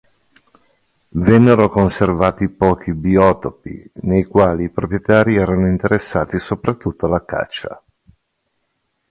[1.27, 7.83] Vennero conservati pochi biotopi nei quali i proprietari erano interessati soprattutto alla caccia.